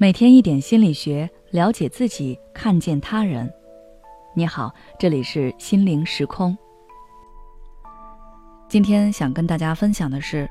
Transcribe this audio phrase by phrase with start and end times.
[0.00, 3.52] 每天一点心理学，了解自己，看见他人。
[4.32, 6.56] 你好，这里是心灵时空。
[8.68, 10.48] 今天想跟大家分享的是，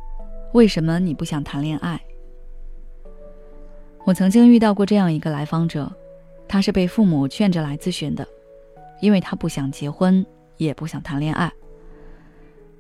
[0.54, 1.97] 为什么你不想谈恋爱？
[4.04, 5.90] 我曾经遇到过这样一个来访者，
[6.45, 8.27] 他是被父母劝着来咨询的，
[9.00, 10.26] 因为他不想结婚，
[10.58, 11.50] 也不想谈恋爱。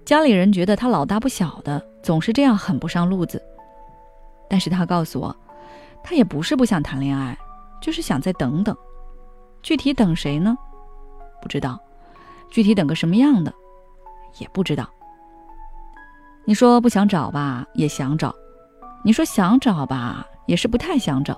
[0.03, 3.41] 家里人觉得他老大不小的，总是这样很不上路子。
[4.49, 5.33] 但是他告诉我。
[6.09, 7.37] 他也不是不想谈恋爱，
[7.81, 8.73] 就是想再等等。
[9.61, 10.57] 具体等谁呢？
[11.41, 11.77] 不知道。
[12.49, 13.53] 具体等个什么样的？
[14.37, 14.89] 也不知道。
[16.45, 18.31] 你说不想找吧，也想找；
[19.03, 21.35] 你说想找吧，也是不太想找；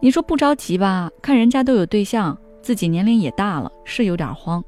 [0.00, 4.60] 你说不着急吧，看人家都有对象，自己年龄也大了，是有点慌；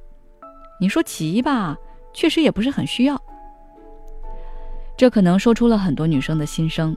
[0.81, 1.77] 你说急吧，
[2.13, 3.21] 确实也不是很需要。
[4.97, 6.97] 这可能说出了很多女生的心声，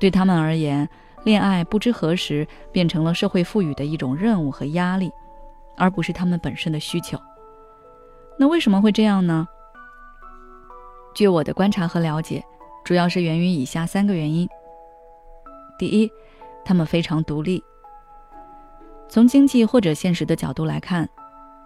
[0.00, 0.88] 对他们而言。
[1.28, 5.12] 恋爱不知何时变成了社会赋予的一种任务和压力，
[5.76, 7.18] 而不是他们本身的需求。
[8.38, 9.46] 那为什么会这样呢？
[11.14, 12.42] 据我的观察和了解，
[12.82, 14.48] 主要是源于以下三个原因。
[15.78, 16.10] 第一，
[16.64, 17.62] 他们非常独立。
[19.06, 21.06] 从经济或者现实的角度来看，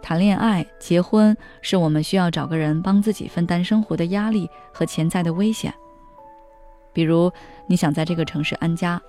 [0.02, 5.72] 谈恋爱、结婚是我们需要找个人帮自己分担生活的压力和潜在的危险。
[6.92, 7.30] 比如，
[7.68, 9.00] 你想在这个城市安家。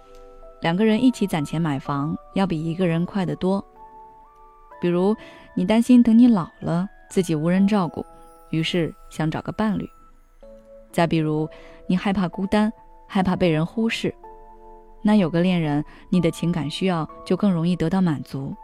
[0.63, 3.63] 两个人一起攒钱买房，要比一个人快得多。
[4.79, 5.13] 比如，
[5.53, 8.03] 你担心等你老了自己无人照顾，
[8.49, 9.83] 于是想找个伴侣；
[10.89, 11.49] 再比如，
[11.85, 12.71] 你害怕孤单，
[13.09, 14.15] 害怕被人忽视，
[15.03, 18.55] 那有个恋人，你的情感需要就更容易得到满足。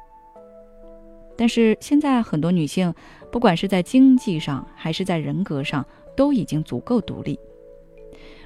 [1.35, 2.93] 但是现在很多女性，
[3.29, 7.37] 不管是在经济上还是在人格上，都已经足够独立。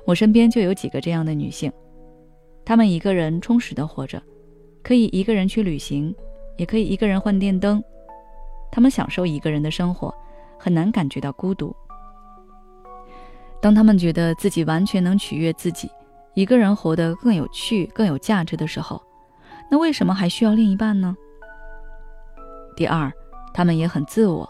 [0.06, 1.72] 我身边就有几个这样的女性。
[2.66, 4.22] 他们一个人充实的活着，
[4.82, 6.16] 可以一个人去旅行，
[6.58, 7.84] 也可以一个人换电灯。
[8.72, 10.14] 他们享受一个人的生活，
[10.58, 11.76] 很难感觉到孤独。
[13.62, 15.90] 当他们觉得自己完全能取悦自己，
[16.34, 19.02] 一个人活得更有趣、更有价值的时候，
[19.70, 21.16] 那为什么还需要另一半呢？
[22.76, 23.12] 第二，
[23.54, 24.50] 他们也很自我。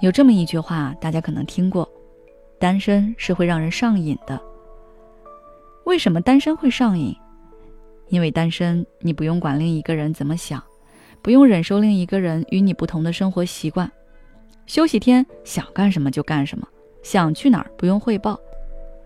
[0.00, 1.88] 有这么一句话，大家可能听过：
[2.58, 4.40] 单身是会让人上瘾的。
[5.84, 7.14] 为什么单身会上瘾？
[8.08, 10.62] 因为单身，你不用管另一个人怎么想，
[11.22, 13.90] 不用忍受另一个人与你不同的生活习惯，
[14.66, 16.66] 休息天想干什么就干什么，
[17.02, 18.38] 想去哪儿不用汇报，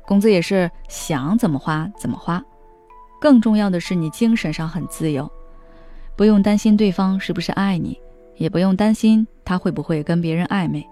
[0.07, 2.45] 工资也是想怎么花怎么花。
[3.21, 5.31] 更重要的是，你精神上很自由，
[6.17, 7.99] 不用担心对方是不是爱你，
[8.37, 10.87] 也不用担心他会不会跟别人暧昧。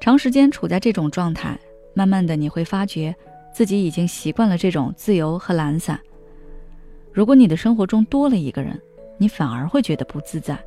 [0.00, 1.58] 长时间处在这种状态，
[1.94, 3.14] 慢慢的你会发觉。
[3.54, 5.98] 自己已经习惯了这种自由和懒散。
[7.12, 8.78] 如果你的生活中多了一个人，
[9.16, 10.58] 你反而会觉得不自在。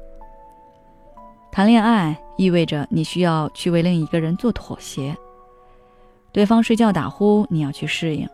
[1.51, 5.13] 谈恋爱意味着你需要去为另一个人做妥协。
[6.31, 8.25] 对方睡觉打呼，你要去适应；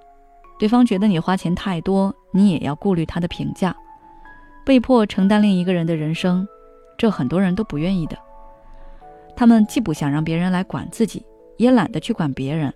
[0.59, 3.75] 对方觉得你花钱太多，你也要顾虑他的评价。
[4.63, 6.47] 被迫承担另一个人的人生，
[6.95, 8.15] 这很多人都不愿意的。
[9.35, 11.25] 他们既不想让别人来管自己，
[11.57, 12.71] 也懒得去管别人。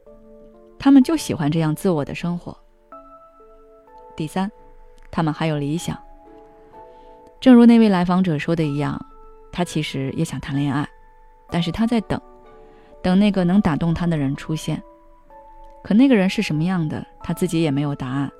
[0.79, 2.57] 他们就喜欢这样自我的生活。
[4.15, 4.51] 第三，
[5.11, 5.97] 他们还有理想。
[7.39, 8.99] 正如那位来访者说的一样，
[9.51, 10.87] 他其实也想谈恋爱，
[11.49, 12.19] 但是他在等，
[13.03, 14.81] 等那个能打动他的人出现。
[15.83, 18.31] 可那个人是什么样的，他自己也没有答案。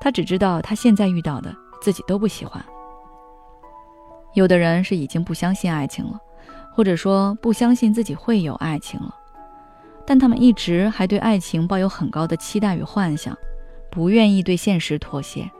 [0.00, 2.64] 他只知道他现在遇到的自己都不喜欢。
[4.34, 6.18] 有的人是已经不相信爱情了，
[6.74, 9.14] 或者说不相信自己会有爱情了。
[10.08, 13.36] 但他们一直还对爱情抱有很高的期待与幻想，
[13.90, 15.50] 不愿意对现实妥协。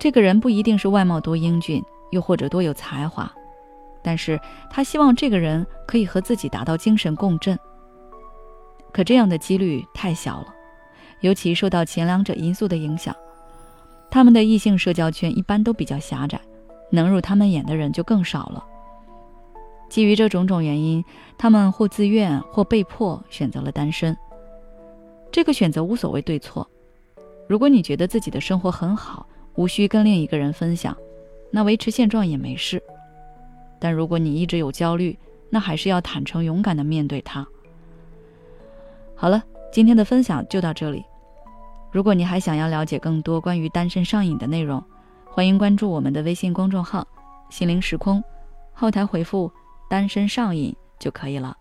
[0.00, 1.80] 这个人不一定是外貌多英俊，
[2.10, 3.32] 又或者多有才华，
[4.02, 7.56] 但是他希望这个人可以和自己达到精神共振。
[8.92, 10.52] 可这样的几率太小了，
[11.20, 13.14] 尤其受到前两者因素的影响，
[14.10, 16.40] 他们的异性社交圈一般都比较狭窄，
[16.90, 18.66] 能入他们眼的人就更少了。
[19.92, 21.04] 基于这种种原因，
[21.36, 24.16] 他们或自愿或被迫选择了单身。
[25.30, 26.66] 这个选择无所谓对错。
[27.46, 30.96] 如果你觉得自己的生活很好，无需跟另一个人分享，
[31.50, 32.82] 那维持现状也没事。
[33.78, 35.14] 但如果你一直有焦虑，
[35.50, 37.46] 那还是要坦诚勇敢地面对它。
[39.14, 41.04] 好了，今天的分享就到这里。
[41.90, 44.82] 如果你还想要了解更多关于单身上瘾的内容，
[45.26, 47.06] 欢迎关注我们的微信公众号
[47.52, 48.24] “心灵时空”，
[48.72, 49.52] 后台回复。
[49.92, 51.54] 单身上瘾就可以了。